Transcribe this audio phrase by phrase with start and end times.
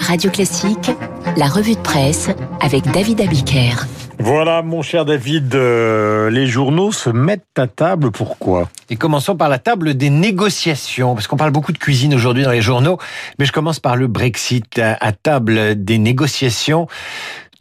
[0.00, 0.90] Radio Classique,
[1.36, 2.28] la revue de presse
[2.60, 3.86] avec David Abiker.
[4.18, 8.10] Voilà, mon cher David, euh, les journaux se mettent à table.
[8.10, 8.68] Pourquoi?
[8.88, 12.50] Et commençons par la table des négociations, parce qu'on parle beaucoup de cuisine aujourd'hui dans
[12.50, 12.98] les journaux,
[13.38, 16.86] mais je commence par le Brexit, à, à table des négociations.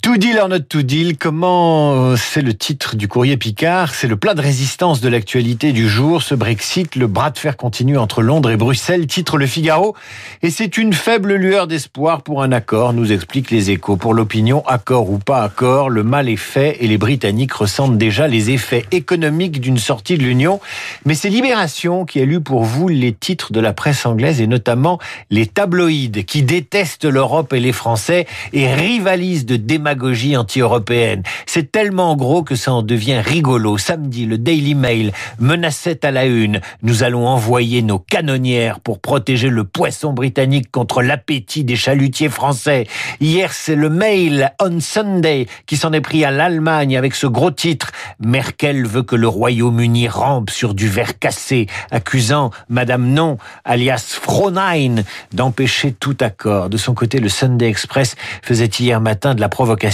[0.05, 3.95] To deal or not to deal, comment euh, c'est le titre du courrier Picard?
[3.95, 7.57] C'est le plat de résistance de l'actualité du jour, ce Brexit, le bras de fer
[7.57, 9.95] continue entre Londres et Bruxelles, titre Le Figaro,
[10.43, 13.97] et c'est une faible lueur d'espoir pour un accord, nous expliquent les échos.
[13.97, 18.27] Pour l'opinion, accord ou pas accord, le mal est fait et les Britanniques ressentent déjà
[18.27, 20.60] les effets économiques d'une sortie de l'Union.
[21.05, 24.46] Mais c'est Libération qui a lu pour vous les titres de la presse anglaise et
[24.46, 24.99] notamment
[25.32, 29.94] les tabloïds qui détestent l'Europe et les Français et rivalisent de démagogie
[30.37, 31.23] anti-européenne.
[31.45, 33.77] C'est tellement gros que ça en devient rigolo.
[33.77, 36.61] Samedi, le Daily Mail menaçait à la une.
[36.81, 42.88] Nous allons envoyer nos canonnières pour protéger le poisson britannique contre l'appétit des chalutiers français.
[43.21, 47.52] Hier, c'est le Mail on Sunday qui s'en est pris à l'Allemagne avec ce gros
[47.52, 47.91] titre.
[48.19, 55.03] Merkel veut que le Royaume-Uni rampe sur du verre cassé, accusant Madame Non, alias Fronein,
[55.33, 56.69] d'empêcher tout accord.
[56.69, 59.84] De son côté, le Sunday Express faisait hier matin de la provocation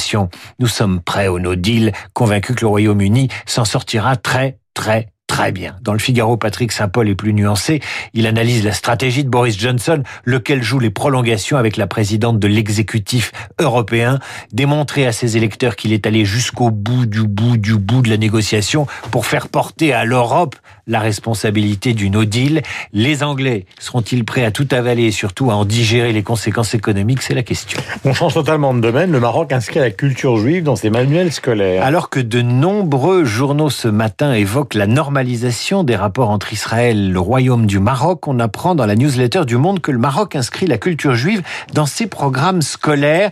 [0.60, 5.54] nous sommes prêts au no deal, convaincus que le Royaume-Uni s'en sortira très, très, très
[5.54, 5.78] bien.
[5.82, 7.80] Dans le Figaro, Patrick Saint-Paul est plus nuancé.
[8.14, 12.50] Il analyse la stratégie de Boris Johnson, lequel joue les prolongations avec la présidente de
[12.50, 14.20] l'exécutif européen,
[14.52, 18.18] démontrer à ses électeurs qu'il est allé jusqu'au bout du bout du bout de la
[18.18, 22.62] négociation pour faire porter à l'Europe la responsabilité du no deal.
[22.92, 27.22] Les Anglais seront-ils prêts à tout avaler et surtout à en digérer les conséquences économiques?
[27.22, 27.80] C'est la question.
[28.04, 29.14] On change totalement de domaine.
[29.14, 31.86] Le Maroc inscrit la culture juive dans ses manuels scolaires.
[31.86, 37.10] Alors que de nombreux journaux ce matin évoquent la normalisation des rapports entre Israël et
[37.10, 40.66] le Royaume du Maroc, on apprend dans la newsletter du Monde que le Maroc inscrit
[40.66, 43.32] la culture juive dans ses programmes scolaires.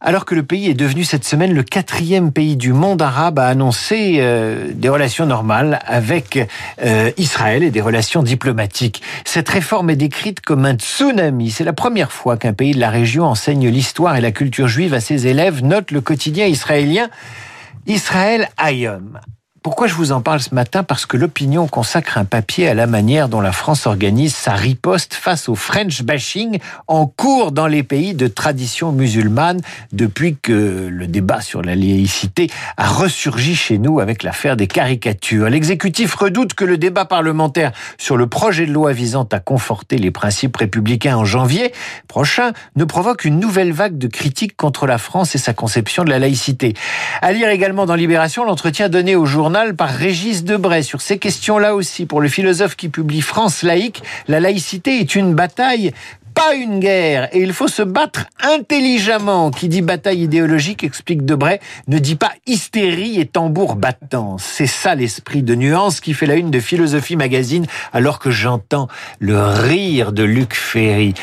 [0.00, 3.48] Alors que le pays est devenu cette semaine le quatrième pays du monde arabe à
[3.48, 6.38] annoncer euh, des relations normales avec
[6.82, 9.02] euh, Israël et des relations diplomatiques.
[9.24, 11.50] Cette réforme est décrite comme un tsunami.
[11.50, 14.94] C'est la première fois qu'un pays de la région enseigne l'histoire et la culture juive
[14.94, 17.08] à ses élèves, note le quotidien israélien
[17.86, 19.18] Israël Ayom.
[19.62, 22.86] Pourquoi je vous en parle ce matin Parce que l'opinion consacre un papier à la
[22.86, 27.82] manière dont la France organise sa riposte face au French bashing en cours dans les
[27.82, 29.60] pays de tradition musulmane
[29.92, 35.50] depuis que le débat sur la laïcité a ressurgi chez nous avec l'affaire des caricatures.
[35.50, 40.12] L'exécutif redoute que le débat parlementaire sur le projet de loi visant à conforter les
[40.12, 41.72] principes républicains en janvier
[42.06, 46.10] prochain ne provoque une nouvelle vague de critiques contre la France et sa conception de
[46.10, 46.74] la laïcité.
[47.22, 51.74] À lire également dans Libération l'entretien donné au journal par Régis Debray sur ces questions-là
[51.74, 52.04] aussi.
[52.04, 55.92] Pour le philosophe qui publie France laïque, la laïcité est une bataille
[56.38, 59.50] pas une guerre et il faut se battre intelligemment.
[59.50, 64.36] Qui dit bataille idéologique, explique Debray, ne dit pas hystérie et tambour battant.
[64.38, 68.86] C'est ça l'esprit de nuance qui fait la une de Philosophie Magazine alors que j'entends
[69.18, 71.14] le rire de Luc Ferry.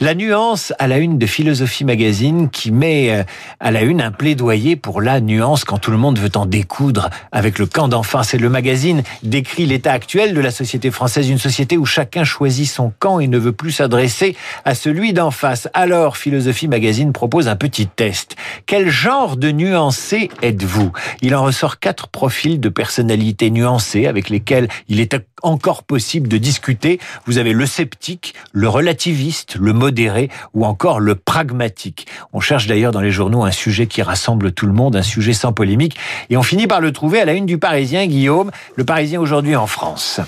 [0.00, 3.24] La nuance à la une de Philosophie Magazine qui met euh,
[3.58, 7.10] à la une un plaidoyer pour la nuance quand tout le monde veut en découdre
[7.32, 8.22] avec le camp d'enfants.
[8.22, 12.68] C'est le magazine décrit l'état actuel de la société française, une société où chacun choisit
[12.68, 15.68] son camp et ne veut plus s'adresser à celui d'en face.
[15.74, 18.36] Alors, Philosophie Magazine propose un petit test.
[18.66, 20.92] Quel genre de nuancé êtes-vous?
[21.20, 26.38] Il en ressort quatre profils de personnalités nuancées avec lesquels il est encore possible de
[26.38, 27.00] discuter.
[27.26, 32.06] Vous avez le sceptique, le relativiste, le modéré ou encore le pragmatique.
[32.32, 35.32] On cherche d'ailleurs dans les journaux un sujet qui rassemble tout le monde, un sujet
[35.32, 35.96] sans polémique,
[36.30, 39.56] et on finit par le trouver à la une du Parisien, Guillaume, le Parisien aujourd'hui
[39.56, 40.20] en France.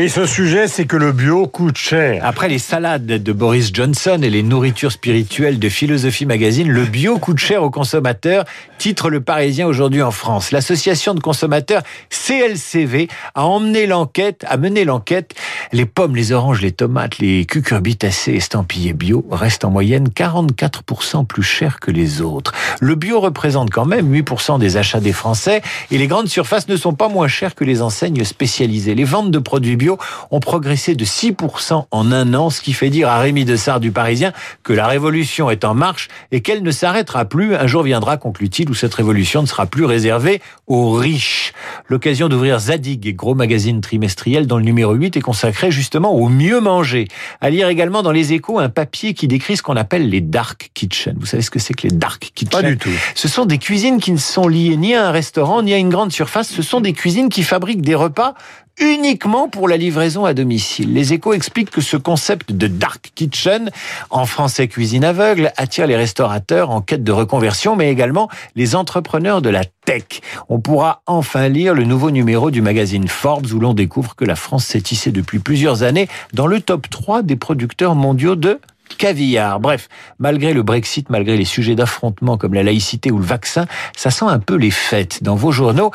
[0.00, 2.24] Et ce sujet, c'est que le bio coûte cher.
[2.24, 7.18] Après les salades de Boris Johnson et les nourritures spirituelles de Philosophie Magazine, le bio
[7.18, 8.44] coûte cher aux consommateurs,
[8.78, 10.52] titre le Parisien aujourd'hui en France.
[10.52, 15.34] L'association de consommateurs CLCV a emmené l'enquête, a mené l'enquête.
[15.72, 21.42] Les pommes, les oranges, les tomates, les cucurbitacées estampillées bio restent en moyenne 44% plus
[21.42, 22.52] chers que les autres.
[22.78, 26.76] Le bio représente quand même 8% des achats des Français et les grandes surfaces ne
[26.76, 28.94] sont pas moins chères que les enseignes spécialisées.
[28.94, 29.87] Les ventes de produits bio
[30.30, 33.92] ont progressé de 6% en un an, ce qui fait dire à Rémi Dessart du
[33.92, 34.32] Parisien
[34.62, 37.54] que la révolution est en marche et qu'elle ne s'arrêtera plus.
[37.54, 41.52] Un jour viendra, conclut-il, où cette révolution ne sera plus réservée aux riches.
[41.88, 46.60] L'occasion d'ouvrir Zadig, gros magazine trimestriel dont le numéro 8 est consacré justement au mieux
[46.60, 47.08] manger.
[47.40, 50.70] À lire également dans les échos un papier qui décrit ce qu'on appelle les dark
[50.74, 51.16] kitchens.
[51.18, 52.90] Vous savez ce que c'est que les dark kitchens Pas du tout.
[53.14, 55.88] Ce sont des cuisines qui ne sont liées ni à un restaurant ni à une
[55.88, 56.48] grande surface.
[56.48, 58.34] Ce sont des cuisines qui fabriquent des repas
[58.80, 60.92] uniquement pour la livraison à domicile.
[60.92, 63.70] Les échos expliquent que ce concept de dark kitchen,
[64.10, 69.42] en français cuisine aveugle, attire les restaurateurs en quête de reconversion, mais également les entrepreneurs
[69.42, 70.20] de la tech.
[70.48, 74.36] On pourra enfin lire le nouveau numéro du magazine Forbes où l'on découvre que la
[74.36, 78.60] France s'est tissée depuis plusieurs années dans le top 3 des producteurs mondiaux de
[78.96, 79.60] caviar.
[79.60, 79.88] Bref,
[80.18, 84.26] malgré le Brexit, malgré les sujets d'affrontement comme la laïcité ou le vaccin, ça sent
[84.26, 85.90] un peu les fêtes dans vos journaux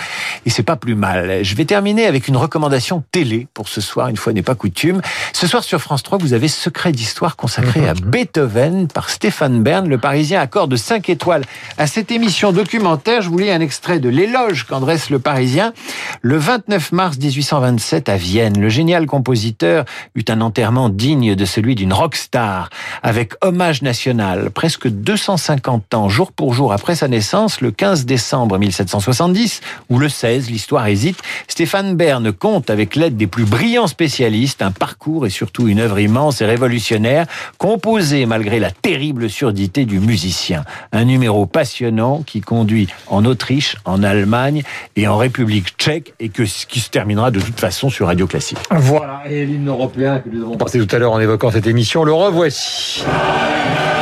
[0.46, 1.44] et c'est pas plus mal.
[1.44, 5.02] Je vais terminer avec une recommandation télé pour ce soir, une fois n'est pas coutume.
[5.34, 9.88] Ce soir sur France 3, vous avez Secret d'histoire consacré à Beethoven par Stéphane Bern.
[9.88, 11.44] Le Parisien accorde 5 étoiles
[11.78, 13.22] à cette émission documentaire.
[13.22, 15.74] Je vous lis un extrait de l'éloge qu'en dresse le Parisien.
[16.22, 19.86] Le 29 mars 1827 à Vienne, le génial compositeur
[20.16, 22.70] eut un enterrement digne de celui d'une rockstar
[23.02, 28.58] avec hommage national, presque 250 ans, jour pour jour après sa naissance, le 15 décembre
[28.58, 34.62] 1770, ou le 16, l'histoire hésite, Stéphane Bern compte, avec l'aide des plus brillants spécialistes,
[34.62, 37.26] un parcours et surtout une œuvre immense et révolutionnaire,
[37.58, 40.64] composée malgré la terrible surdité du musicien.
[40.92, 44.64] Un numéro passionnant qui conduit en Autriche, en Allemagne
[44.96, 48.58] et en République tchèque, et que, qui se terminera de toute façon sur Radio Classique.
[48.72, 52.04] Voilà, et l'hymne européen que nous avons passé tout à l'heure en évoquant cette émission,
[52.04, 52.73] le revoici.
[52.76, 53.93] China!